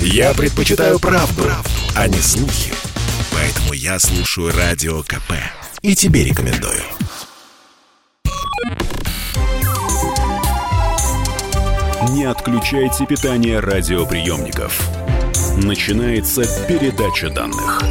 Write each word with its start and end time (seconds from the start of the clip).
Я 0.00 0.34
предпочитаю 0.34 0.98
правду, 0.98 1.42
правду, 1.42 1.70
а 1.94 2.08
не 2.08 2.18
слухи. 2.18 2.72
Поэтому 3.32 3.72
я 3.72 3.98
слушаю 3.98 4.52
Радио 4.56 5.02
КП. 5.02 5.32
И 5.82 5.94
тебе 5.94 6.24
рекомендую. 6.24 6.82
Не 12.10 12.24
отключайте 12.24 13.06
питание 13.06 13.60
радиоприемников. 13.60 14.80
Начинается 15.56 16.44
передача 16.66 17.30
данных. 17.30 17.82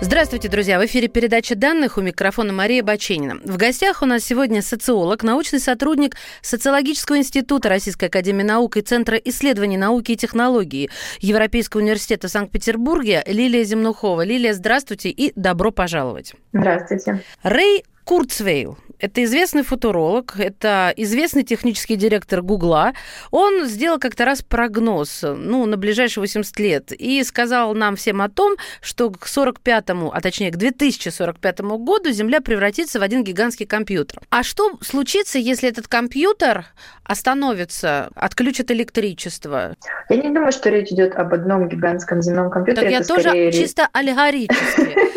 Здравствуйте, 0.00 0.48
друзья! 0.48 0.78
В 0.78 0.86
эфире 0.86 1.08
передача 1.08 1.56
данных 1.56 1.98
у 1.98 2.00
микрофона 2.00 2.52
Мария 2.52 2.84
Баченина. 2.84 3.40
В 3.44 3.56
гостях 3.56 4.00
у 4.00 4.06
нас 4.06 4.22
сегодня 4.22 4.62
социолог, 4.62 5.24
научный 5.24 5.58
сотрудник 5.58 6.14
Социологического 6.40 7.18
института 7.18 7.68
Российской 7.68 8.04
Академии 8.04 8.44
Наук 8.44 8.76
и 8.76 8.80
Центра 8.80 9.16
исследований 9.16 9.76
науки 9.76 10.12
и 10.12 10.16
технологии 10.16 10.88
Европейского 11.18 11.80
университета 11.80 12.28
в 12.28 12.30
Санкт-Петербурге 12.30 13.24
Лилия 13.26 13.64
Земнухова. 13.64 14.22
Лилия, 14.24 14.54
здравствуйте 14.54 15.10
и 15.10 15.32
добро 15.34 15.72
пожаловать. 15.72 16.32
Здравствуйте. 16.52 17.24
Рэй 17.42 17.84
Курцвейл 18.04 18.78
это 19.00 19.24
известный 19.24 19.62
футуролог, 19.62 20.38
это 20.38 20.92
известный 20.96 21.42
технический 21.42 21.96
директор 21.96 22.42
Гугла. 22.42 22.92
Он 23.30 23.66
сделал 23.66 23.98
как-то 23.98 24.24
раз 24.24 24.42
прогноз 24.42 25.22
ну, 25.22 25.66
на 25.66 25.76
ближайшие 25.76 26.22
80 26.22 26.58
лет 26.58 26.92
и 26.92 27.22
сказал 27.24 27.74
нам 27.74 27.96
всем 27.96 28.20
о 28.22 28.28
том, 28.28 28.56
что 28.80 29.10
к 29.10 29.26
45-му, 29.26 30.10
а 30.12 30.20
точнее 30.20 30.50
к 30.50 30.56
2045 30.56 31.60
году 31.60 32.10
Земля 32.10 32.40
превратится 32.40 32.98
в 32.98 33.02
один 33.02 33.24
гигантский 33.24 33.66
компьютер. 33.66 34.20
А 34.30 34.42
что 34.42 34.78
случится, 34.82 35.38
если 35.38 35.68
этот 35.68 35.88
компьютер 35.88 36.66
остановится, 37.04 38.10
отключит 38.14 38.70
электричество? 38.70 39.76
Я 40.08 40.16
не 40.16 40.34
думаю, 40.34 40.52
что 40.52 40.70
речь 40.70 40.88
идет 40.88 41.14
об 41.14 41.32
одном 41.34 41.68
гигантском 41.68 42.22
земном 42.22 42.50
компьютере. 42.50 42.90
Так 42.90 43.00
я 43.00 43.04
тоже 43.04 43.28
скорее... 43.28 43.52
чисто 43.52 43.88
аллегорически. 43.92 45.07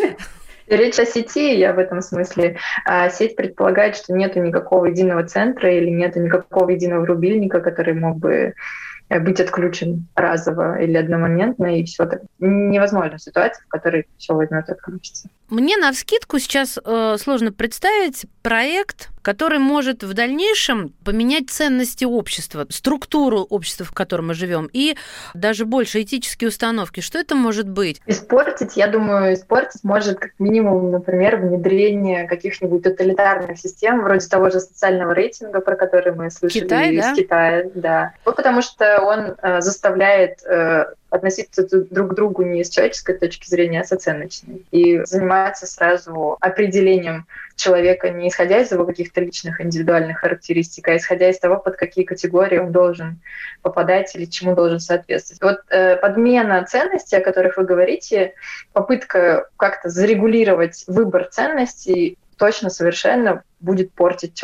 Речь 0.72 0.98
о 0.98 1.04
сети, 1.04 1.58
я 1.58 1.74
в 1.74 1.78
этом 1.78 2.00
смысле. 2.00 2.56
А 2.86 3.10
сеть 3.10 3.36
предполагает, 3.36 3.94
что 3.94 4.14
нет 4.14 4.36
никакого 4.36 4.86
единого 4.86 5.22
центра 5.24 5.70
или 5.70 5.90
нет 5.90 6.16
никакого 6.16 6.70
единого 6.70 7.06
рубильника, 7.06 7.60
который 7.60 7.92
мог 7.92 8.16
бы 8.16 8.54
Э, 9.12 9.20
быть 9.20 9.40
отключен 9.40 10.06
разово 10.14 10.80
или 10.80 10.96
одномоментно, 10.96 11.78
и 11.78 11.84
все 11.84 12.06
так. 12.06 12.22
Невозможна 12.38 13.18
ситуация, 13.18 13.62
в 13.64 13.68
которой 13.68 14.06
все 14.16 14.34
возьмет 14.34 14.68
и 14.68 14.72
отключится. 14.72 15.28
Мне 15.52 15.76
на 15.76 15.92
вскидку 15.92 16.38
сейчас 16.38 16.78
э, 16.82 17.16
сложно 17.18 17.52
представить 17.52 18.24
проект, 18.40 19.10
который 19.20 19.58
может 19.58 20.02
в 20.02 20.14
дальнейшем 20.14 20.94
поменять 21.04 21.50
ценности 21.50 22.06
общества, 22.06 22.64
структуру 22.70 23.42
общества, 23.42 23.84
в 23.84 23.92
котором 23.92 24.28
мы 24.28 24.34
живем, 24.34 24.70
и 24.72 24.96
даже 25.34 25.66
больше 25.66 26.00
этические 26.00 26.48
установки. 26.48 27.00
Что 27.00 27.18
это 27.18 27.34
может 27.34 27.68
быть? 27.68 28.00
Испортить, 28.06 28.78
я 28.78 28.86
думаю, 28.86 29.34
испортить 29.34 29.84
может 29.84 30.18
как 30.18 30.30
минимум, 30.38 30.90
например, 30.90 31.36
внедрение 31.36 32.26
каких-нибудь 32.26 32.84
тоталитарных 32.84 33.58
систем, 33.58 34.00
вроде 34.00 34.26
того 34.28 34.48
же 34.48 34.58
социального 34.58 35.12
рейтинга, 35.12 35.60
про 35.60 35.76
который 35.76 36.14
мы 36.14 36.30
слышали 36.30 36.62
Китай, 36.62 36.94
из 36.94 37.04
да? 37.04 37.14
Китая. 37.14 37.64
Да. 37.74 38.14
Вот 38.24 38.36
потому 38.36 38.62
что 38.62 39.02
он 39.02 39.34
э, 39.42 39.60
заставляет 39.60 40.42
э, 40.46 40.86
относиться 41.12 41.66
друг 41.68 42.12
к 42.12 42.14
другу 42.14 42.42
не 42.42 42.64
с 42.64 42.70
человеческой 42.70 43.18
точки 43.18 43.48
зрения, 43.48 43.82
а 43.82 43.84
с 43.84 43.92
оценочной. 43.92 44.64
И 44.70 45.04
заниматься 45.04 45.66
сразу 45.66 46.38
определением 46.40 47.26
человека 47.54 48.08
не 48.08 48.28
исходя 48.28 48.60
из 48.60 48.72
его 48.72 48.86
каких-то 48.86 49.20
личных 49.20 49.60
индивидуальных 49.60 50.20
характеристик, 50.20 50.88
а 50.88 50.96
исходя 50.96 51.28
из 51.28 51.38
того, 51.38 51.58
под 51.58 51.76
какие 51.76 52.04
категории 52.04 52.58
он 52.58 52.72
должен 52.72 53.20
попадать 53.60 54.14
или 54.16 54.24
чему 54.24 54.54
должен 54.54 54.80
соответствовать. 54.80 55.42
Вот 55.42 55.60
э, 55.68 55.96
подмена 55.96 56.64
ценностей, 56.64 57.16
о 57.16 57.20
которых 57.20 57.58
вы 57.58 57.64
говорите, 57.64 58.32
попытка 58.72 59.48
как-то 59.58 59.90
зарегулировать 59.90 60.84
выбор 60.86 61.28
ценностей 61.30 62.16
точно 62.38 62.70
совершенно 62.70 63.44
будет 63.60 63.92
портить 63.92 64.34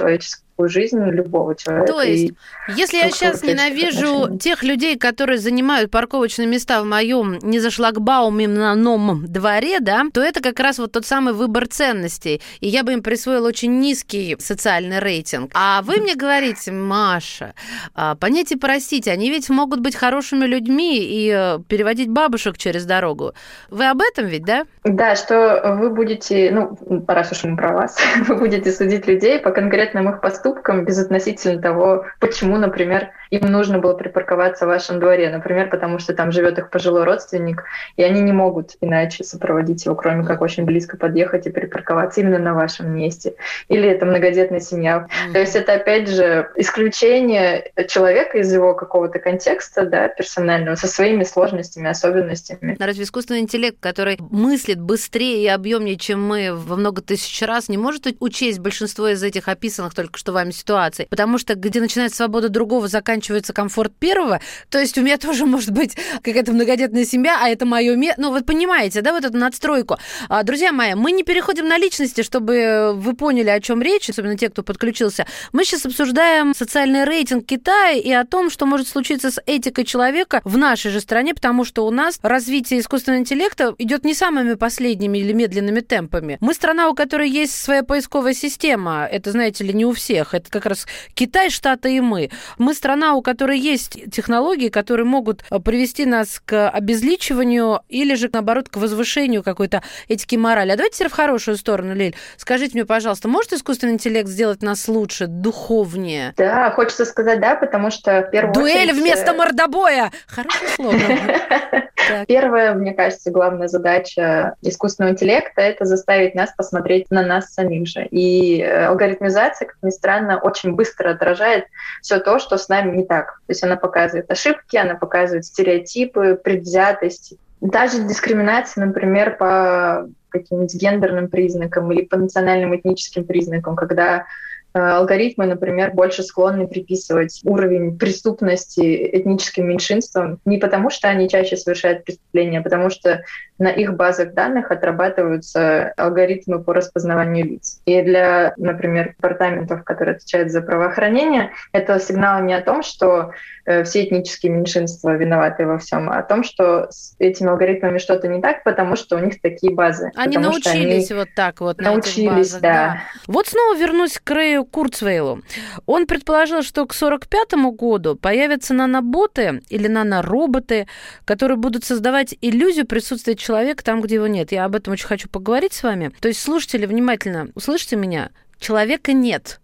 человеческое 0.58 0.68
жизнь 0.68 1.02
любого 1.10 1.54
человека. 1.54 1.92
То 1.92 2.00
есть, 2.02 2.34
если 2.76 2.96
я 2.98 3.10
сейчас 3.10 3.42
ненавижу 3.42 4.36
тех 4.38 4.62
людей, 4.62 4.98
которые 4.98 5.38
занимают 5.38 5.90
парковочные 5.90 6.46
места 6.46 6.82
в 6.82 6.84
моем 6.84 7.38
не 7.42 7.60
за 7.60 7.70
шлагбаумном 7.70 9.26
дворе, 9.26 9.80
да, 9.80 10.04
то 10.12 10.20
это 10.20 10.40
как 10.40 10.58
раз 10.60 10.78
вот 10.78 10.92
тот 10.92 11.06
самый 11.06 11.34
выбор 11.34 11.66
ценностей. 11.68 12.40
И 12.60 12.68
я 12.68 12.82
бы 12.82 12.92
им 12.92 13.02
присвоил 13.02 13.44
очень 13.44 13.78
низкий 13.78 14.36
социальный 14.38 14.98
рейтинг. 14.98 15.50
А 15.54 15.82
вы 15.82 15.98
мне 15.98 16.14
говорите, 16.14 16.72
Маша, 16.72 17.54
а, 17.94 18.14
понятие 18.14 18.58
простите, 18.58 19.10
они 19.10 19.30
ведь 19.30 19.48
могут 19.50 19.80
быть 19.80 19.94
хорошими 19.94 20.46
людьми 20.46 20.98
и 20.98 21.32
э, 21.34 21.58
переводить 21.68 22.08
бабушек 22.08 22.58
через 22.58 22.84
дорогу. 22.84 23.34
Вы 23.70 23.88
об 23.88 24.00
этом 24.00 24.26
ведь, 24.26 24.44
да? 24.44 24.64
Да, 24.84 25.16
что 25.16 25.76
вы 25.78 25.90
будете, 25.90 26.50
ну, 26.50 27.04
раз 27.06 27.32
уж 27.32 27.44
мы 27.44 27.56
про 27.56 27.72
вас, 27.72 27.98
вы 28.28 28.36
будете 28.36 28.72
судить 28.72 29.06
людей 29.06 29.38
по 29.38 29.50
конкретным 29.50 30.08
их 30.10 30.20
поступкам 30.20 30.47
безотносительно 30.84 31.60
того, 31.60 32.06
почему, 32.20 32.56
например, 32.56 33.10
им 33.30 33.50
нужно 33.50 33.78
было 33.78 33.94
припарковаться 33.94 34.64
в 34.64 34.68
вашем 34.68 35.00
дворе. 35.00 35.30
Например, 35.30 35.68
потому 35.68 35.98
что 35.98 36.14
там 36.14 36.32
живет 36.32 36.58
их 36.58 36.70
пожилой 36.70 37.04
родственник, 37.04 37.64
и 37.96 38.02
они 38.02 38.20
не 38.20 38.32
могут 38.32 38.76
иначе 38.80 39.24
сопроводить 39.24 39.84
его, 39.84 39.94
кроме 39.94 40.24
как 40.24 40.40
очень 40.40 40.64
близко 40.64 40.96
подъехать 40.96 41.46
и 41.46 41.50
припарковаться 41.50 42.20
именно 42.20 42.38
на 42.38 42.54
вашем 42.54 42.90
месте. 42.94 43.34
Или 43.68 43.88
это 43.88 44.06
многодетная 44.06 44.60
семья. 44.60 45.06
Mm-hmm. 45.08 45.32
То 45.32 45.38
есть 45.40 45.56
это, 45.56 45.74
опять 45.74 46.08
же, 46.08 46.50
исключение 46.56 47.72
человека 47.88 48.38
из 48.38 48.52
его 48.52 48.74
какого-то 48.74 49.18
контекста, 49.18 49.84
да, 49.84 50.08
персонального, 50.08 50.76
со 50.76 50.86
своими 50.86 51.24
сложностями, 51.24 51.88
особенностями. 51.88 52.76
Разве 52.78 53.04
искусственный 53.04 53.40
интеллект, 53.40 53.76
который 53.80 54.18
мыслит 54.30 54.80
быстрее 54.80 55.42
и 55.42 55.48
объемнее, 55.48 55.96
чем 55.96 56.26
мы 56.26 56.52
во 56.54 56.76
много 56.76 57.02
тысяч 57.02 57.42
раз, 57.42 57.68
не 57.68 57.76
может 57.76 58.06
учесть 58.20 58.60
большинство 58.60 59.08
из 59.08 59.22
этих 59.22 59.48
описанных 59.48 59.94
только 59.94 60.18
что 60.18 60.32
вами 60.38 60.52
ситуаций? 60.52 61.06
Потому 61.10 61.38
что 61.38 61.54
где 61.54 61.80
начинается 61.80 62.16
свобода 62.18 62.48
другого, 62.48 62.88
заканчивается 62.88 63.52
комфорт 63.52 63.92
первого. 63.98 64.40
То 64.70 64.78
есть 64.78 64.96
у 64.98 65.02
меня 65.02 65.18
тоже 65.18 65.46
может 65.46 65.70
быть 65.70 65.96
какая-то 66.22 66.52
многодетная 66.52 67.04
семья, 67.04 67.38
а 67.42 67.48
это 67.48 67.66
мое 67.66 67.96
место. 67.96 68.20
Ну, 68.20 68.30
вы 68.30 68.42
понимаете, 68.42 69.02
да, 69.02 69.12
вот 69.12 69.24
эту 69.24 69.36
надстройку. 69.36 69.98
А, 70.28 70.42
друзья 70.42 70.72
мои, 70.72 70.94
мы 70.94 71.12
не 71.12 71.24
переходим 71.24 71.66
на 71.66 71.78
личности, 71.78 72.22
чтобы 72.22 72.92
вы 72.94 73.14
поняли, 73.14 73.50
о 73.50 73.60
чем 73.60 73.82
речь, 73.82 74.08
особенно 74.08 74.36
те, 74.36 74.48
кто 74.48 74.62
подключился. 74.62 75.26
Мы 75.52 75.64
сейчас 75.64 75.86
обсуждаем 75.86 76.54
социальный 76.54 77.04
рейтинг 77.04 77.46
Китая 77.46 77.98
и 77.98 78.12
о 78.12 78.24
том, 78.24 78.50
что 78.50 78.66
может 78.66 78.88
случиться 78.88 79.30
с 79.30 79.40
этикой 79.46 79.84
человека 79.84 80.40
в 80.44 80.56
нашей 80.56 80.90
же 80.90 81.00
стране, 81.00 81.34
потому 81.34 81.64
что 81.64 81.86
у 81.86 81.90
нас 81.90 82.18
развитие 82.22 82.80
искусственного 82.80 83.20
интеллекта 83.20 83.74
идет 83.78 84.04
не 84.04 84.14
самыми 84.14 84.54
последними 84.54 85.18
или 85.18 85.32
медленными 85.32 85.80
темпами. 85.80 86.38
Мы 86.40 86.54
страна, 86.54 86.88
у 86.88 86.94
которой 86.94 87.28
есть 87.28 87.54
своя 87.54 87.82
поисковая 87.82 88.34
система. 88.34 89.08
Это, 89.10 89.32
знаете 89.32 89.64
ли, 89.64 89.72
не 89.72 89.86
у 89.86 89.92
всех. 89.92 90.27
Это 90.34 90.50
как 90.50 90.66
раз 90.66 90.86
Китай, 91.14 91.50
Штаты 91.50 91.96
и 91.96 92.00
мы. 92.00 92.30
Мы 92.58 92.74
страна, 92.74 93.14
у 93.14 93.22
которой 93.22 93.58
есть 93.58 94.10
технологии, 94.10 94.68
которые 94.68 95.06
могут 95.06 95.44
э, 95.50 95.58
привести 95.58 96.06
нас 96.06 96.40
к 96.44 96.68
обезличиванию 96.68 97.80
или 97.88 98.14
же, 98.14 98.28
наоборот, 98.32 98.68
к 98.68 98.76
возвышению 98.76 99.42
какой-то 99.42 99.82
этики 100.08 100.34
и 100.34 100.38
морали. 100.38 100.72
А 100.72 100.76
давайте 100.76 100.96
теперь 100.96 101.08
в 101.08 101.14
хорошую 101.14 101.56
сторону, 101.56 101.94
Лиль. 101.94 102.14
Скажите 102.36 102.74
мне, 102.74 102.84
пожалуйста, 102.84 103.28
может 103.28 103.52
искусственный 103.52 103.94
интеллект 103.94 104.28
сделать 104.28 104.62
нас 104.62 104.88
лучше, 104.88 105.26
духовнее? 105.26 106.34
Да, 106.36 106.70
хочется 106.70 107.04
сказать 107.04 107.40
да, 107.40 107.54
потому 107.54 107.90
что 107.90 108.22
в 108.22 108.30
первую 108.30 108.54
Дуэль 108.54 108.90
очередь... 108.90 109.00
вместо 109.00 109.34
мордобоя! 109.34 110.10
Хорошее 110.26 110.68
слово. 110.70 110.94
Первая, 112.26 112.74
мне 112.74 112.94
кажется, 112.94 113.30
главная 113.30 113.68
задача 113.68 114.54
искусственного 114.62 115.12
интеллекта— 115.12 115.60
это 115.62 115.84
заставить 115.84 116.34
нас 116.34 116.52
посмотреть 116.56 117.10
на 117.10 117.22
нас 117.22 117.52
самих 117.52 117.86
же. 117.86 118.06
И 118.06 118.60
э, 118.60 118.86
алгоритмизация, 118.86 119.66
как 119.66 119.76
ни 119.82 119.90
странно, 119.90 120.17
очень 120.42 120.74
быстро 120.74 121.10
отражает 121.10 121.66
все 122.02 122.18
то, 122.18 122.38
что 122.38 122.56
с 122.56 122.68
нами 122.68 122.96
не 122.96 123.04
так. 123.04 123.40
То 123.46 123.50
есть 123.50 123.62
она 123.62 123.76
показывает 123.76 124.30
ошибки, 124.30 124.76
она 124.76 124.94
показывает 124.94 125.44
стереотипы, 125.44 126.38
предвзятость. 126.42 127.34
Даже 127.60 128.02
дискриминация, 128.02 128.86
например, 128.86 129.36
по 129.36 130.08
каким-нибудь 130.30 130.74
гендерным 130.74 131.28
признакам 131.28 131.90
или 131.92 132.02
по 132.02 132.16
национальным 132.16 132.76
этническим 132.76 133.24
признакам, 133.24 133.76
когда 133.76 134.26
алгоритмы, 134.72 135.46
например, 135.46 135.92
больше 135.92 136.22
склонны 136.22 136.66
приписывать 136.66 137.40
уровень 137.44 137.98
преступности 137.98 139.10
этническим 139.12 139.68
меньшинствам 139.68 140.40
не 140.44 140.58
потому, 140.58 140.90
что 140.90 141.08
они 141.08 141.28
чаще 141.28 141.56
совершают 141.56 142.04
преступления, 142.04 142.60
а 142.60 142.62
потому 142.62 142.90
что 142.90 143.22
на 143.58 143.70
их 143.70 143.94
базах 143.94 144.34
данных 144.34 144.70
отрабатываются 144.70 145.92
алгоритмы 145.96 146.62
по 146.62 146.72
распознаванию 146.72 147.44
лиц. 147.44 147.80
И 147.86 148.00
для, 148.02 148.54
например, 148.56 149.14
департаментов, 149.16 149.84
которые 149.84 150.16
отвечают 150.16 150.50
за 150.52 150.62
правоохранение, 150.62 151.50
это 151.72 151.98
сигнал 151.98 152.42
не 152.42 152.54
о 152.54 152.62
том, 152.62 152.82
что 152.82 153.32
э, 153.66 153.82
все 153.82 154.04
этнические 154.04 154.52
меньшинства 154.52 155.16
виноваты 155.16 155.66
во 155.66 155.78
всем, 155.78 156.08
а 156.08 156.18
о 156.18 156.22
том, 156.22 156.44
что 156.44 156.88
с 156.90 157.16
этими 157.18 157.50
алгоритмами 157.50 157.98
что-то 157.98 158.28
не 158.28 158.40
так, 158.40 158.62
потому 158.62 158.94
что 158.94 159.16
у 159.16 159.18
них 159.18 159.40
такие 159.40 159.74
базы. 159.74 160.12
Они 160.14 160.38
научились 160.38 161.10
они 161.10 161.20
вот 161.20 161.28
так 161.34 161.60
вот 161.60 161.80
научились, 161.80 162.16
на 162.16 162.20
этих 162.20 162.36
базах, 162.36 162.60
да. 162.60 162.72
да. 162.72 163.02
Вот 163.26 163.48
снова 163.48 163.76
вернусь 163.76 164.20
к 164.22 164.30
Рэю 164.30 164.57
Рэю 164.58 164.64
Курцвейлу. 164.64 165.42
Он 165.86 166.06
предположил, 166.06 166.62
что 166.62 166.86
к 166.86 166.94
45 166.94 167.54
году 167.76 168.16
появятся 168.16 168.74
наноботы 168.74 169.62
или 169.68 169.86
нанороботы, 169.88 170.86
которые 171.24 171.56
будут 171.56 171.84
создавать 171.84 172.34
иллюзию 172.40 172.86
присутствия 172.86 173.36
человека 173.36 173.84
там, 173.84 174.00
где 174.00 174.16
его 174.16 174.26
нет. 174.26 174.52
Я 174.52 174.64
об 174.64 174.74
этом 174.74 174.92
очень 174.92 175.06
хочу 175.06 175.28
поговорить 175.28 175.72
с 175.72 175.82
вами. 175.82 176.12
То 176.20 176.28
есть, 176.28 176.40
слушатели, 176.40 176.86
внимательно, 176.86 177.48
услышите 177.54 177.96
меня. 177.96 178.30
Человека 178.58 179.12
нет. 179.12 179.60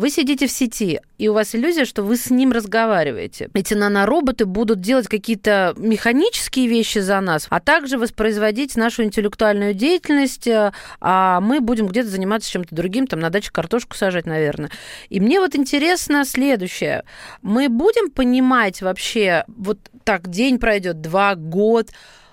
Вы 0.00 0.08
сидите 0.08 0.46
в 0.46 0.50
сети, 0.50 0.98
и 1.18 1.28
у 1.28 1.34
вас 1.34 1.54
иллюзия, 1.54 1.84
что 1.84 2.02
вы 2.02 2.16
с 2.16 2.30
ним 2.30 2.52
разговариваете. 2.52 3.50
Эти 3.52 3.74
нанороботы 3.74 4.46
будут 4.46 4.80
делать 4.80 5.08
какие-то 5.08 5.74
механические 5.76 6.68
вещи 6.68 7.00
за 7.00 7.20
нас, 7.20 7.46
а 7.50 7.60
также 7.60 7.98
воспроизводить 7.98 8.76
нашу 8.76 9.04
интеллектуальную 9.04 9.74
деятельность, 9.74 10.46
э, 10.46 10.72
а 11.02 11.42
мы 11.42 11.60
будем 11.60 11.86
где-то 11.86 12.08
заниматься 12.08 12.50
чем-то 12.50 12.74
другим, 12.74 13.06
там 13.06 13.20
на 13.20 13.28
даче 13.28 13.50
картошку 13.52 13.94
сажать, 13.94 14.24
наверное. 14.24 14.70
И 15.10 15.20
мне 15.20 15.38
вот 15.38 15.54
интересно 15.54 16.24
следующее. 16.24 17.04
Мы 17.42 17.68
будем 17.68 18.10
понимать 18.10 18.80
вообще, 18.80 19.44
вот 19.48 19.80
так 20.04 20.30
день 20.30 20.58
пройдет, 20.58 21.02
два, 21.02 21.34
год, 21.34 21.88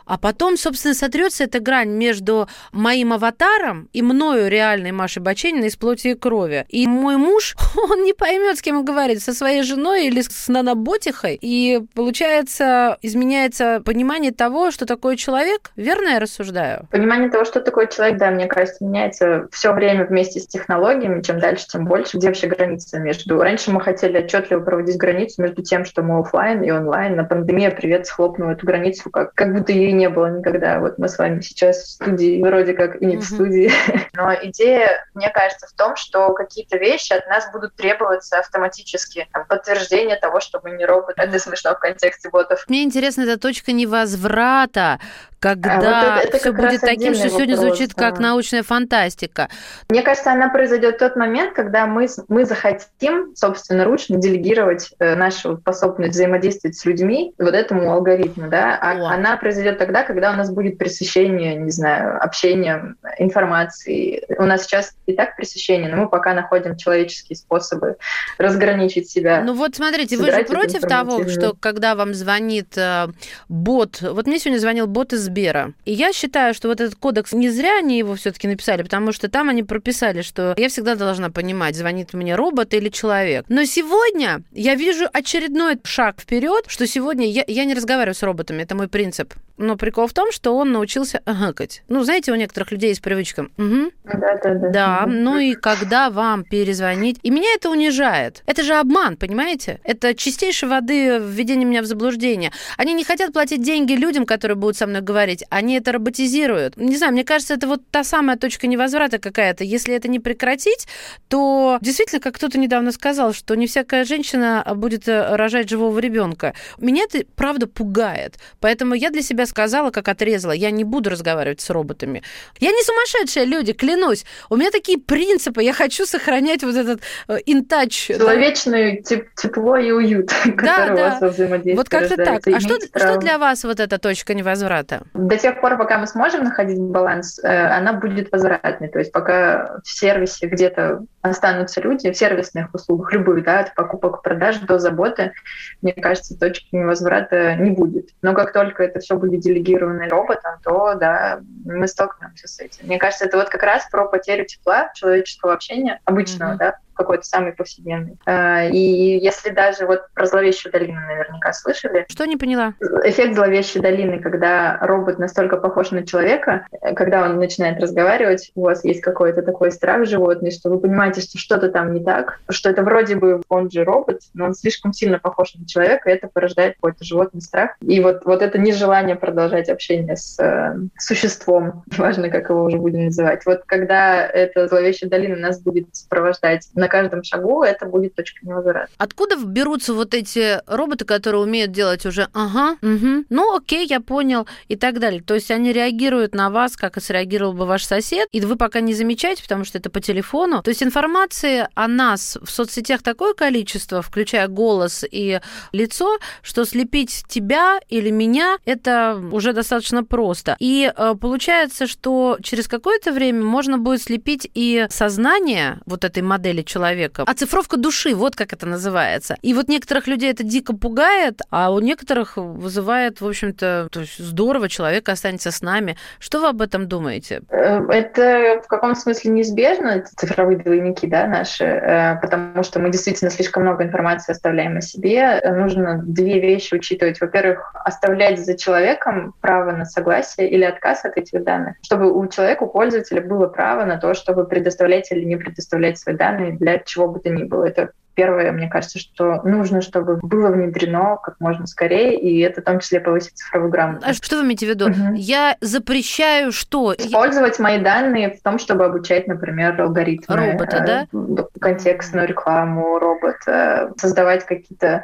а 0.07 0.17
потом, 0.17 0.57
собственно, 0.57 0.93
сотрется 0.93 1.43
эта 1.43 1.59
грань 1.59 1.89
между 1.89 2.47
моим 2.71 3.13
аватаром 3.13 3.89
и 3.93 4.01
мною, 4.01 4.49
реальной 4.49 4.91
Машей 4.91 5.21
Бачениной, 5.21 5.67
из 5.67 5.75
плоти 5.75 6.09
и 6.09 6.13
крови. 6.13 6.65
И 6.69 6.87
мой 6.87 7.17
муж, 7.17 7.55
он 7.89 8.03
не 8.03 8.13
поймет, 8.13 8.57
с 8.57 8.61
кем 8.61 8.77
он 8.77 8.85
говорит, 8.85 9.21
со 9.21 9.33
своей 9.33 9.63
женой 9.63 10.07
или 10.07 10.21
с 10.21 10.47
наноботихой. 10.47 11.37
И, 11.41 11.81
получается, 11.93 12.97
изменяется 13.01 13.81
понимание 13.85 14.31
того, 14.31 14.71
что 14.71 14.85
такое 14.85 15.17
человек. 15.17 15.71
Верно 15.75 16.09
я 16.09 16.19
рассуждаю? 16.19 16.87
Понимание 16.89 17.29
того, 17.29 17.45
что 17.45 17.59
такое 17.59 17.87
человек, 17.87 18.17
да, 18.17 18.31
мне 18.31 18.47
кажется, 18.47 18.83
меняется 18.83 19.47
все 19.51 19.73
время 19.73 20.05
вместе 20.05 20.39
с 20.39 20.47
технологиями. 20.47 21.21
Чем 21.21 21.39
дальше, 21.39 21.67
тем 21.67 21.85
больше. 21.85 22.17
Где 22.17 22.27
вообще 22.27 22.47
граница 22.47 22.99
между... 22.99 23.39
Раньше 23.41 23.71
мы 23.71 23.81
хотели 23.81 24.19
отчетливо 24.19 24.61
проводить 24.61 24.97
границу 24.97 25.41
между 25.41 25.61
тем, 25.63 25.83
что 25.83 26.01
мы 26.01 26.19
офлайн 26.19 26.63
и 26.63 26.71
онлайн. 26.71 27.15
На 27.15 27.23
пандемия, 27.23 27.71
привет, 27.71 28.07
схлопнула 28.07 28.51
эту 28.51 28.65
границу, 28.65 29.09
как, 29.09 29.33
как 29.33 29.53
будто 29.53 29.71
ей 29.71 29.96
не 29.97 30.09
было 30.09 30.37
никогда. 30.37 30.79
Вот 30.79 30.97
мы 30.97 31.09
с 31.09 31.17
вами 31.17 31.41
сейчас 31.41 31.77
в 31.77 31.87
студии, 31.91 32.41
вроде 32.41 32.73
как 32.73 33.01
и 33.01 33.05
не 33.05 33.17
в 33.17 33.23
студии. 33.23 33.71
Но 34.13 34.33
идея, 34.43 35.05
мне 35.13 35.29
кажется, 35.29 35.67
в 35.67 35.73
том, 35.73 35.95
что 35.95 36.33
какие-то 36.33 36.77
вещи 36.77 37.13
от 37.13 37.27
нас 37.27 37.51
будут 37.51 37.75
требоваться 37.75 38.39
автоматически. 38.39 39.27
Там, 39.33 39.45
подтверждение 39.47 40.15
того, 40.15 40.39
что 40.39 40.59
мы 40.63 40.71
не 40.71 40.85
робот. 40.85 41.15
Это 41.17 41.39
смешно 41.39 41.73
в 41.75 41.79
контексте 41.79 42.29
ботов. 42.29 42.65
Мне 42.67 42.83
интересно, 42.83 43.23
эта 43.23 43.39
точка 43.39 43.71
невозврата, 43.71 44.99
когда 45.39 45.71
а 45.71 46.15
вот 46.15 46.25
это, 46.25 46.27
это 46.27 46.37
все 46.37 46.51
будет 46.51 46.81
таким, 46.81 47.13
что 47.13 47.29
сегодня 47.29 47.55
вопрос, 47.55 47.77
звучит 47.77 47.95
да. 47.95 48.09
как 48.09 48.19
научная 48.19 48.63
фантастика. 48.63 49.49
Мне 49.89 50.01
кажется, 50.01 50.31
она 50.31 50.49
произойдет 50.49 50.95
в 50.95 50.99
тот 50.99 51.15
момент, 51.15 51.53
когда 51.53 51.85
мы, 51.85 52.07
мы 52.27 52.45
захотим, 52.45 53.35
собственно, 53.35 53.85
ручно 53.85 54.17
делегировать 54.17 54.89
э, 54.99 55.15
нашу 55.15 55.57
способность 55.57 56.13
взаимодействовать 56.13 56.75
с 56.75 56.85
людьми 56.85 57.33
вот 57.37 57.53
этому 57.53 57.91
алгоритму, 57.91 58.49
да, 58.49 58.77
а 58.81 58.93
О. 58.93 59.13
она 59.13 59.37
произойдет 59.37 59.77
тогда, 59.87 60.03
когда 60.03 60.33
у 60.33 60.35
нас 60.35 60.51
будет 60.51 60.77
пресыщение, 60.77 61.55
не 61.55 61.71
знаю, 61.71 62.21
общением, 62.21 62.97
информацией. 63.19 64.21
У 64.37 64.43
нас 64.43 64.63
сейчас 64.63 64.93
и 65.05 65.13
так 65.13 65.37
пресыщение, 65.37 65.89
но 65.89 65.95
мы 66.03 66.09
пока 66.09 66.33
находим 66.33 66.75
человеческие 66.75 67.37
способы 67.37 67.95
разграничить 68.37 69.09
себя. 69.09 69.41
Ну 69.41 69.53
вот 69.53 69.77
смотрите, 69.77 70.17
вы 70.17 70.29
же 70.29 70.43
против 70.43 70.81
того, 70.81 71.25
что 71.29 71.55
когда 71.57 71.95
вам 71.95 72.13
звонит 72.13 72.77
э, 72.77 73.07
бот, 73.47 74.01
вот 74.01 74.27
мне 74.27 74.39
сегодня 74.39 74.59
звонил 74.59 74.87
бот 74.87 75.13
из 75.13 75.21
Сбера. 75.21 75.71
И 75.85 75.93
я 75.93 76.11
считаю, 76.11 76.53
что 76.53 76.67
вот 76.67 76.81
этот 76.81 76.95
кодекс 76.95 77.31
не 77.31 77.49
зря 77.49 77.77
они 77.77 77.97
его 77.97 78.15
все-таки 78.15 78.49
написали, 78.49 78.83
потому 78.83 79.13
что 79.13 79.29
там 79.29 79.47
они 79.47 79.63
прописали, 79.63 80.21
что 80.21 80.53
я 80.57 80.67
всегда 80.67 80.95
должна 80.95 81.29
понимать, 81.29 81.77
звонит 81.77 82.13
мне 82.13 82.35
робот 82.35 82.73
или 82.73 82.89
человек. 82.89 83.45
Но 83.47 83.63
сегодня 83.63 84.41
я 84.51 84.75
вижу 84.75 85.05
очередной 85.13 85.79
шаг 85.85 86.19
вперед, 86.19 86.65
что 86.67 86.85
сегодня 86.85 87.25
я, 87.31 87.45
я 87.47 87.63
не 87.63 87.73
разговариваю 87.73 88.15
с 88.15 88.23
роботами, 88.23 88.63
это 88.63 88.75
мой 88.75 88.89
принцип. 88.89 89.33
Но 89.57 89.76
прикол 89.77 90.07
в 90.07 90.13
том, 90.13 90.31
что 90.31 90.55
он 90.55 90.71
научился 90.71 91.21
гакать. 91.25 91.83
Ну, 91.87 92.03
знаете, 92.03 92.31
у 92.31 92.35
некоторых 92.35 92.71
людей 92.71 92.89
есть 92.89 93.01
привычка. 93.01 93.47
Угу. 93.57 93.91
Да, 94.05 94.39
да, 94.43 94.53
да. 94.53 94.69
Да, 94.69 95.05
ну 95.07 95.37
и 95.37 95.53
когда 95.53 96.09
вам 96.09 96.43
перезвонить. 96.43 97.19
И 97.23 97.29
меня 97.29 97.53
это 97.53 97.69
унижает. 97.69 98.43
Это 98.45 98.63
же 98.63 98.73
обман, 98.73 99.17
понимаете? 99.17 99.79
Это 99.83 100.13
чистейшей 100.13 100.69
воды 100.69 101.19
введение 101.19 101.65
меня 101.65 101.81
в 101.81 101.85
заблуждение. 101.85 102.51
Они 102.77 102.93
не 102.93 103.03
хотят 103.03 103.33
платить 103.33 103.61
деньги 103.61 103.93
людям, 103.93 104.25
которые 104.25 104.55
будут 104.55 104.77
со 104.77 104.87
мной 104.87 105.01
говорить 105.01 105.17
говорить, 105.17 105.43
они 105.49 105.75
это 105.75 105.91
роботизируют. 105.91 106.77
Не 106.77 106.95
знаю, 106.95 107.13
мне 107.13 107.23
кажется, 107.23 107.53
это 107.53 107.67
вот 107.67 107.81
та 107.91 108.03
самая 108.03 108.37
точка 108.37 108.67
невозврата 108.67 109.19
какая-то. 109.19 109.63
Если 109.63 109.95
это 109.95 110.07
не 110.07 110.19
прекратить, 110.19 110.87
то 111.27 111.77
действительно, 111.81 112.21
как 112.21 112.35
кто-то 112.35 112.57
недавно 112.59 112.91
сказал, 112.91 113.33
что 113.33 113.55
не 113.55 113.65
всякая 113.65 114.05
женщина 114.05 114.63
будет 114.75 115.07
э, 115.07 115.35
рожать 115.35 115.69
живого 115.69 115.99
ребенка. 115.99 116.53
Меня 116.77 117.03
это 117.03 117.25
правда 117.35 117.67
пугает. 117.67 118.35
Поэтому 118.59 118.93
я 118.93 119.09
для 119.09 119.21
себя 119.21 119.45
сказала, 119.45 119.66
как 119.91 120.07
отрезала, 120.07 120.51
я 120.51 120.71
не 120.71 120.83
буду 120.83 121.09
разговаривать 121.09 121.61
с 121.61 121.69
роботами. 121.69 122.23
Я 122.59 122.71
не 122.71 122.83
сумасшедшая, 122.83 123.45
люди, 123.45 123.73
клянусь. 123.73 124.25
У 124.49 124.55
меня 124.55 124.71
такие 124.71 124.97
принципы. 124.97 125.63
Я 125.63 125.73
хочу 125.73 126.05
сохранять 126.05 126.63
вот 126.63 126.75
этот 126.75 127.01
интач. 127.45 128.09
Э, 128.09 128.17
Человечное 128.17 129.01
да? 129.09 129.17
тепло 129.35 129.77
и 129.77 129.91
уют, 129.91 130.31
да, 130.45 131.19
да. 131.19 131.33
Вот 131.75 131.89
как-то 131.89 132.15
так. 132.17 132.47
А 132.47 132.59
что, 132.59 132.77
что 132.95 133.17
для 133.17 133.37
вас 133.37 133.63
вот 133.63 133.79
эта 133.79 133.97
точка 133.97 134.33
невозврата? 134.33 135.03
До 135.13 135.37
тех 135.37 135.61
пор, 135.61 135.77
пока 135.77 135.97
мы 135.97 136.07
сможем 136.07 136.43
находить 136.43 136.79
баланс, 136.79 137.39
э, 137.39 137.47
она 137.47 137.93
будет 137.93 138.31
возвратной. 138.31 138.89
То 138.89 138.99
есть 138.99 139.11
пока 139.11 139.79
в 139.83 139.89
сервисе 139.89 140.47
где-то 140.47 141.05
останутся 141.21 141.81
люди, 141.81 142.11
в 142.11 142.17
сервисных 142.17 142.73
услугах, 142.73 143.13
любых, 143.13 143.43
да, 143.43 143.59
от 143.59 143.75
покупок, 143.75 144.21
продаж 144.21 144.59
до 144.59 144.79
заботы, 144.79 145.33
мне 145.81 145.93
кажется, 145.93 146.37
точки 146.37 146.67
невозврата 146.71 147.55
не 147.55 147.71
будет. 147.71 148.09
Но 148.21 148.33
как 148.33 148.53
только 148.53 148.83
это 148.83 148.99
все 148.99 149.17
будет 149.17 149.43
делегировано 149.47 150.09
роботом, 150.09 150.59
то, 150.63 150.95
да, 150.95 151.39
мы 151.65 151.87
столкнемся 151.87 152.47
с 152.47 152.59
этим. 152.59 152.85
Мне 152.85 152.97
кажется, 152.97 153.25
это 153.25 153.37
вот 153.37 153.49
как 153.49 153.63
раз 153.63 153.87
про 153.89 154.05
потерю 154.05 154.45
тепла 154.45 154.91
человеческого 154.93 155.53
общения, 155.53 155.99
обычного, 156.05 156.53
mm-hmm. 156.53 156.57
да, 156.57 156.77
какой-то 156.97 157.23
самый 157.23 157.53
повседневный. 157.53 158.17
А, 158.25 158.65
и 158.65 159.17
если 159.19 159.49
даже 159.49 159.85
вот 159.85 160.01
про 160.13 160.25
зловещую 160.25 160.71
долину 160.71 160.99
наверняка 161.01 161.53
слышали. 161.53 162.05
Что 162.09 162.25
не 162.25 162.37
поняла? 162.37 162.73
Эффект 163.03 163.35
зловещей 163.35 163.81
долины, 163.81 164.19
когда 164.19 164.77
робот 164.81 165.19
настолько 165.19 165.57
похож 165.57 165.91
на 165.91 166.05
человека, 166.05 166.67
когда 166.95 167.23
он 167.23 167.37
начинает 167.37 167.79
разговаривать, 167.81 168.51
у 168.55 168.63
вас 168.63 168.83
есть 168.83 169.01
какой-то 169.01 169.41
такой 169.41 169.71
страх 169.71 170.05
животный, 170.05 170.51
что 170.51 170.69
вы 170.69 170.79
понимаете, 170.79 171.21
что 171.21 171.37
что-то 171.37 171.69
там 171.69 171.93
не 171.93 172.03
так, 172.03 172.39
что 172.49 172.69
это 172.69 172.83
вроде 172.83 173.15
бы 173.15 173.41
он 173.49 173.69
же 173.69 173.83
робот, 173.83 174.21
но 174.33 174.45
он 174.45 174.53
слишком 174.53 174.93
сильно 174.93 175.19
похож 175.19 175.55
на 175.55 175.67
человека, 175.67 176.09
и 176.09 176.13
это 176.13 176.27
порождает 176.27 176.75
какой-то 176.75 177.03
животный 177.03 177.41
страх. 177.41 177.71
И 177.81 177.99
вот, 177.99 178.25
вот 178.25 178.41
это 178.41 178.57
нежелание 178.57 179.15
продолжать 179.15 179.69
общение 179.69 180.15
с 180.15 180.39
э, 180.39 180.75
существом, 180.97 181.83
неважно, 181.97 182.29
как 182.29 182.49
его 182.49 182.63
уже 182.63 182.77
будем 182.77 183.05
называть. 183.05 183.45
Вот 183.45 183.63
когда 183.65 184.25
эта 184.25 184.67
зловещая 184.67 185.09
долина 185.09 185.35
нас 185.35 185.59
будет 185.61 185.87
сопровождать 185.95 186.69
на 186.75 186.86
каждом 186.87 187.23
шагу 187.23 187.63
это 187.63 187.85
будет 187.85 188.15
точка 188.15 188.45
невозврата. 188.45 188.89
Откуда 188.97 189.35
берутся 189.37 189.93
вот 189.93 190.13
эти 190.13 190.61
роботы, 190.67 191.05
которые 191.05 191.41
умеют 191.41 191.71
делать 191.71 192.05
уже 192.05 192.27
ага, 192.33 192.77
угу, 192.81 193.25
ну 193.29 193.55
окей, 193.55 193.85
я 193.87 193.99
понял 193.99 194.47
и 194.67 194.75
так 194.75 194.99
далее. 194.99 195.21
То 195.21 195.35
есть 195.35 195.51
они 195.51 195.73
реагируют 195.73 196.33
на 196.33 196.49
вас, 196.49 196.75
как 196.75 196.97
и 196.97 197.01
среагировал 197.01 197.53
бы 197.53 197.65
ваш 197.65 197.83
сосед, 197.83 198.27
и 198.31 198.41
вы 198.41 198.55
пока 198.55 198.79
не 198.79 198.93
замечаете, 198.93 199.43
потому 199.43 199.63
что 199.63 199.77
это 199.77 199.89
по 199.89 199.99
телефону. 199.99 200.61
То 200.63 200.69
есть 200.69 200.83
информации 200.83 201.67
о 201.73 201.87
нас 201.87 202.37
в 202.41 202.49
соцсетях 202.49 203.01
такое 203.03 203.33
количество, 203.33 204.01
включая 204.01 204.47
голос 204.47 205.03
и 205.09 205.39
лицо, 205.71 206.17
что 206.41 206.65
слепить 206.65 207.23
тебя 207.27 207.79
или 207.89 208.09
меня 208.09 208.57
это 208.65 209.21
уже 209.31 209.53
достаточно 209.53 210.03
просто. 210.03 210.55
И 210.59 210.91
э, 210.95 211.15
получается, 211.19 211.87
что 211.87 212.37
через 212.41 212.67
какое-то 212.67 213.11
время 213.11 213.43
можно 213.43 213.77
будет 213.77 214.01
слепить 214.01 214.49
и 214.53 214.87
сознание 214.89 215.79
вот 215.85 216.03
этой 216.03 216.23
модели 216.23 216.61
человека, 216.61 216.76
человека. 216.77 217.23
Оцифровка 217.25 217.77
души, 217.77 218.13
вот 218.15 218.35
как 218.35 218.53
это 218.53 218.65
называется. 218.65 219.35
И 219.41 219.53
вот 219.53 219.67
некоторых 219.67 220.07
людей 220.07 220.31
это 220.31 220.43
дико 220.43 220.75
пугает, 220.75 221.41
а 221.49 221.71
у 221.71 221.79
некоторых 221.79 222.37
вызывает, 222.37 223.21
в 223.21 223.27
общем-то, 223.27 223.89
то 223.91 223.99
есть 224.01 224.17
здорово, 224.19 224.69
человек 224.69 225.09
останется 225.09 225.51
с 225.51 225.61
нами. 225.61 225.97
Что 226.19 226.39
вы 226.39 226.49
об 226.49 226.61
этом 226.61 226.87
думаете? 226.87 227.41
Э, 227.49 227.79
это 227.89 228.61
в 228.63 228.67
каком 228.67 228.95
смысле 228.95 229.31
неизбежно, 229.31 230.03
цифровые 230.15 230.57
двойники, 230.59 231.07
да, 231.07 231.27
наши, 231.27 231.63
э, 231.63 232.19
потому 232.21 232.63
что 232.63 232.79
мы 232.79 232.91
действительно 232.91 233.31
слишком 233.31 233.63
много 233.63 233.83
информации 233.83 234.31
оставляем 234.31 234.77
о 234.77 234.81
себе. 234.81 235.41
Нужно 235.43 236.01
две 236.03 236.39
вещи 236.39 236.75
учитывать. 236.75 237.19
Во-первых, 237.19 237.71
оставлять 237.83 238.39
за 238.39 238.57
человеком 238.57 239.33
право 239.41 239.71
на 239.71 239.85
согласие 239.85 240.49
или 240.49 240.63
отказ 240.63 241.05
от 241.05 241.17
этих 241.17 241.43
данных, 241.43 241.75
чтобы 241.81 242.11
у 242.11 242.27
человека, 242.27 242.63
у 242.63 242.67
пользователя 242.67 243.21
было 243.21 243.47
право 243.47 243.85
на 243.85 243.97
то, 243.97 244.13
чтобы 244.13 244.45
предоставлять 244.45 245.11
или 245.11 245.23
не 245.23 245.37
предоставлять 245.37 245.97
свои 245.97 246.15
данные 246.15 246.53
для 246.53 246.66
чего 246.85 247.07
бы 247.07 247.19
то 247.19 247.29
ни 247.29 247.43
было. 247.43 247.65
Это 247.65 247.91
первое, 248.17 248.51
мне 248.51 248.67
кажется, 248.67 248.97
что 248.97 249.43
нужно, 249.43 249.81
чтобы 249.81 250.17
было 250.17 250.49
внедрено 250.49 251.17
как 251.23 251.35
можно 251.39 251.67
скорее, 251.67 252.19
и 252.19 252.39
это 252.39 252.61
в 252.61 252.63
том 252.63 252.79
числе 252.79 252.99
повысит 252.99 253.37
цифровую 253.37 253.71
грамотность. 253.71 254.19
А 254.19 254.25
что 254.25 254.37
вы 254.37 254.43
имеете 254.43 254.65
в 254.65 254.69
виду? 254.69 254.89
Угу. 254.89 255.13
Я 255.13 255.55
запрещаю 255.61 256.51
что? 256.51 256.95
Использовать 256.97 257.59
мои 257.59 257.79
данные 257.79 258.35
в 258.35 258.41
том, 258.41 258.57
чтобы 258.57 258.85
обучать, 258.85 259.27
например, 259.27 259.79
алгоритмы. 259.79 260.35
Робота, 260.35 261.07
да? 261.13 261.45
Контекстную 261.61 262.27
рекламу 262.27 262.97
робота, 262.97 263.93
создавать 263.97 264.45
какие-то 264.47 265.03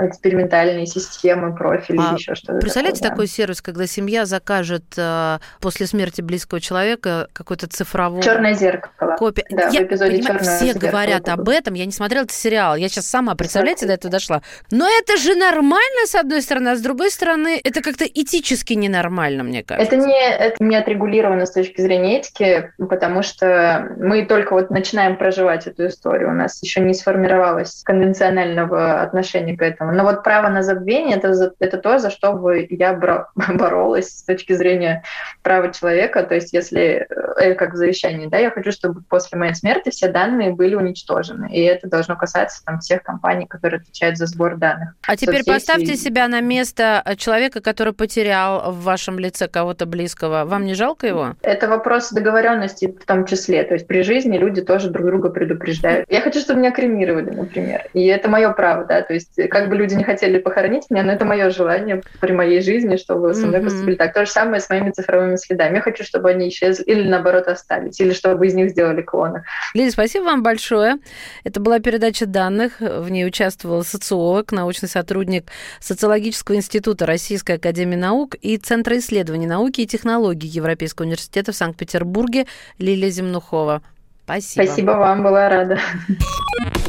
экспериментальные 0.00 0.86
системы, 0.86 1.54
профили, 1.54 1.98
а 1.98 2.14
еще 2.14 2.34
что-то. 2.34 2.60
Представляете 2.60 3.00
такое, 3.00 3.10
такой 3.10 3.26
сервис, 3.26 3.60
когда 3.60 3.86
семья 3.86 4.24
закажет 4.24 4.84
э, 4.96 5.38
после 5.60 5.86
смерти 5.86 6.22
близкого 6.22 6.62
человека 6.62 7.28
какой-то 7.34 7.68
цифровой... 7.68 8.22
Черное 8.22 8.54
зеркало. 8.54 9.16
Копия. 9.16 9.44
Да, 9.50 9.68
я, 9.68 9.80
в 9.80 9.84
эпизоде 9.84 10.16
понимаю, 10.16 10.38
Все 10.40 10.72
зеркало 10.72 10.90
говорят 10.90 11.28
об 11.28 11.48
этом, 11.50 11.74
я 11.74 11.84
не 11.84 11.92
смотрела 11.92 12.24
этот 12.24 12.34
сериал. 12.34 12.53
Я 12.54 12.88
сейчас 12.88 13.06
сама, 13.06 13.34
представляете, 13.34 13.86
до 13.86 13.94
этого 13.94 14.10
дошла. 14.10 14.42
Но 14.70 14.86
это 14.86 15.16
же 15.16 15.34
нормально, 15.34 16.06
с 16.06 16.14
одной 16.14 16.42
стороны, 16.42 16.68
а 16.68 16.76
с 16.76 16.80
другой 16.80 17.10
стороны, 17.10 17.60
это 17.62 17.82
как-то 17.82 18.04
этически 18.04 18.74
ненормально, 18.74 19.42
мне 19.44 19.62
кажется. 19.62 19.94
Это 19.94 20.04
не, 20.04 20.28
это 20.28 20.62
не 20.62 20.76
отрегулировано 20.76 21.46
с 21.46 21.52
точки 21.52 21.80
зрения 21.80 22.18
этики, 22.18 22.72
потому 22.78 23.22
что 23.22 23.88
мы 23.98 24.24
только 24.24 24.52
вот 24.52 24.70
начинаем 24.70 25.16
проживать 25.16 25.66
эту 25.66 25.86
историю. 25.86 26.30
У 26.30 26.34
нас 26.34 26.62
еще 26.62 26.80
не 26.80 26.94
сформировалось 26.94 27.82
конвенционального 27.84 29.02
отношения 29.02 29.56
к 29.56 29.62
этому. 29.62 29.92
Но 29.92 30.04
вот 30.04 30.22
право 30.22 30.48
на 30.48 30.62
забвение 30.62 31.16
это, 31.16 31.52
это 31.58 31.78
то, 31.78 31.98
за 31.98 32.10
что 32.10 32.32
бы 32.32 32.66
я 32.70 32.94
боролась 33.34 34.08
с 34.08 34.22
точки 34.24 34.52
зрения 34.52 35.02
права 35.42 35.72
человека. 35.72 36.22
То 36.22 36.34
есть 36.34 36.52
если, 36.52 37.06
э, 37.38 37.54
как 37.54 37.72
в 37.72 37.76
завещании, 37.76 38.26
да, 38.26 38.38
я 38.38 38.50
хочу, 38.50 38.72
чтобы 38.72 39.02
после 39.02 39.38
моей 39.38 39.54
смерти 39.54 39.90
все 39.90 40.08
данные 40.08 40.52
были 40.52 40.74
уничтожены. 40.74 41.50
И 41.52 41.60
это 41.62 41.88
должно 41.88 42.16
касаться 42.16 42.43
там, 42.64 42.80
всех 42.80 43.02
компаний, 43.02 43.46
которые 43.46 43.80
отвечают 43.80 44.18
за 44.18 44.26
сбор 44.26 44.56
данных. 44.56 44.94
А 45.06 45.16
теперь 45.16 45.42
Соцсети... 45.42 45.50
поставьте 45.50 45.96
себя 45.96 46.28
на 46.28 46.40
место 46.40 47.02
человека, 47.16 47.60
который 47.60 47.92
потерял 47.92 48.72
в 48.72 48.82
вашем 48.82 49.18
лице 49.18 49.48
кого-то 49.48 49.86
близкого. 49.86 50.44
Вам 50.44 50.64
не 50.64 50.74
жалко 50.74 51.06
его? 51.06 51.34
Это 51.42 51.68
вопрос 51.68 52.10
договоренности 52.10 52.86
в 52.86 53.04
том 53.04 53.26
числе. 53.26 53.64
То 53.64 53.74
есть 53.74 53.86
при 53.86 54.02
жизни 54.02 54.36
люди 54.38 54.62
тоже 54.62 54.90
друг 54.90 55.06
друга 55.06 55.30
предупреждают. 55.30 56.06
Я 56.10 56.20
хочу, 56.20 56.40
чтобы 56.40 56.60
меня 56.60 56.70
кремировали, 56.70 57.30
например. 57.30 57.86
И 57.92 58.06
это 58.06 58.28
мое 58.28 58.50
право, 58.52 58.84
да. 58.84 59.02
То 59.02 59.14
есть 59.14 59.34
как 59.50 59.68
бы 59.68 59.76
люди 59.76 59.94
не 59.94 60.04
хотели 60.04 60.38
похоронить 60.38 60.90
меня, 60.90 61.02
но 61.02 61.12
это 61.12 61.24
мое 61.24 61.50
желание 61.50 62.02
при 62.20 62.32
моей 62.32 62.60
жизни, 62.60 62.96
чтобы 62.96 63.34
со 63.34 63.46
мной 63.46 63.60
mm-hmm. 63.60 63.64
поступили 63.64 63.94
так. 63.96 64.14
То 64.14 64.24
же 64.24 64.30
самое 64.30 64.60
с 64.60 64.68
моими 64.68 64.90
цифровыми 64.90 65.36
следами. 65.36 65.76
Я 65.76 65.80
хочу, 65.80 66.04
чтобы 66.04 66.30
они 66.30 66.48
исчезли 66.48 66.84
или 66.84 67.08
наоборот 67.08 67.48
остались, 67.48 68.00
или 68.00 68.12
чтобы 68.12 68.46
из 68.46 68.54
них 68.54 68.70
сделали 68.70 69.02
клоны. 69.02 69.44
Лидия, 69.74 69.90
спасибо 69.90 70.24
вам 70.24 70.42
большое. 70.42 70.96
Это 71.44 71.60
была 71.60 71.80
передача 71.80 72.26
данных. 72.34 72.80
В 72.80 73.08
ней 73.08 73.26
участвовал 73.26 73.84
социолог, 73.84 74.52
научный 74.52 74.88
сотрудник 74.88 75.50
Социологического 75.80 76.56
института 76.56 77.06
Российской 77.06 77.56
академии 77.56 77.96
наук 77.96 78.34
и 78.42 78.58
Центра 78.58 78.98
исследований 78.98 79.46
науки 79.46 79.82
и 79.82 79.86
технологий 79.86 80.48
Европейского 80.48 81.06
университета 81.06 81.52
в 81.52 81.56
Санкт-Петербурге 81.56 82.46
Лилия 82.78 83.10
Земнухова. 83.10 83.82
Спасибо. 84.24 84.64
Спасибо 84.64 84.90
вам, 84.92 85.22
была 85.22 85.48
рада. 85.48 85.78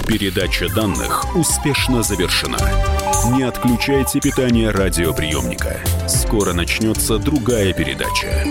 Передача 0.07 0.73
данных 0.73 1.35
успешно 1.35 2.01
завершена. 2.01 2.57
Не 3.35 3.43
отключайте 3.43 4.19
питание 4.19 4.71
радиоприемника. 4.71 5.77
Скоро 6.07 6.53
начнется 6.53 7.17
другая 7.17 7.73
передача. 7.73 8.45